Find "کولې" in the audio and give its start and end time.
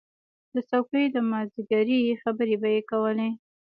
2.89-3.29